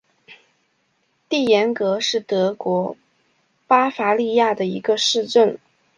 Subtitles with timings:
[1.29, 2.97] 蒂廷格是德国
[3.67, 5.59] 巴伐利亚州的一个市镇。